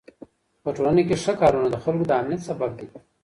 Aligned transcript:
په 0.63 0.69
ټولنه 0.75 1.01
کې 1.07 1.15
ښو 1.23 1.33
کارونه 1.41 1.67
د 1.71 1.75
خلکو 1.83 2.05
د 2.07 2.11
امنيت 2.21 2.41
سبب 2.49 2.71
دي. 2.79 2.87